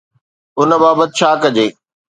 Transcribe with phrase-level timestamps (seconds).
[0.59, 1.67] ان بابت ڇا ڪجي؟